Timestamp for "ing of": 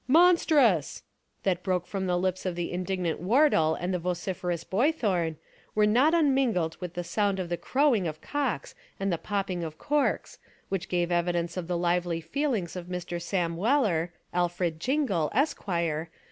7.93-8.19